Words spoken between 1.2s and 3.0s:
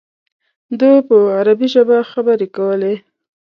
عربي ژبه خبرې کولې.